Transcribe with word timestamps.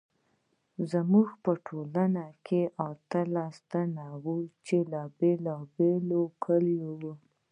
موږ 1.11 1.29
په 1.43 1.51
ټولګي 1.65 2.29
کې 2.45 2.61
اتلس 2.89 3.55
تنه 3.71 4.07
وو 4.23 4.37
چې 4.65 4.77
له 4.91 5.01
بیلابیلو 5.17 6.21
کلیو 6.43 6.91
وو 7.01 7.13